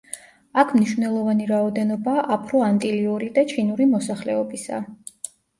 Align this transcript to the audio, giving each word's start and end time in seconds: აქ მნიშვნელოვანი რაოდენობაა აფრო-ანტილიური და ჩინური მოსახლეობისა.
აქ 0.61 0.71
მნიშვნელოვანი 0.77 1.45
რაოდენობაა 1.51 2.23
აფრო-ანტილიური 2.37 3.29
და 3.39 3.47
ჩინური 3.53 3.89
მოსახლეობისა. 3.95 4.85